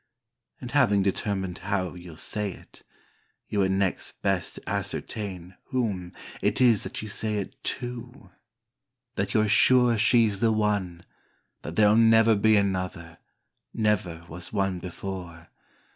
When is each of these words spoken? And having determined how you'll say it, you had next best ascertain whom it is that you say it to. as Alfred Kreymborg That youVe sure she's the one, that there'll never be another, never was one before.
And 0.59 0.71
having 0.71 1.03
determined 1.03 1.59
how 1.59 1.93
you'll 1.93 2.17
say 2.17 2.53
it, 2.53 2.81
you 3.49 3.59
had 3.59 3.71
next 3.71 4.13
best 4.23 4.59
ascertain 4.65 5.53
whom 5.65 6.13
it 6.41 6.59
is 6.59 6.81
that 6.81 7.03
you 7.03 7.07
say 7.07 7.35
it 7.37 7.63
to. 7.65 7.83
as 7.85 7.85
Alfred 7.85 8.13
Kreymborg 8.15 9.15
That 9.17 9.33
youVe 9.35 9.51
sure 9.51 9.97
she's 9.99 10.41
the 10.41 10.51
one, 10.51 11.03
that 11.61 11.75
there'll 11.75 11.95
never 11.95 12.35
be 12.35 12.55
another, 12.55 13.19
never 13.75 14.25
was 14.27 14.51
one 14.51 14.79
before. 14.79 15.49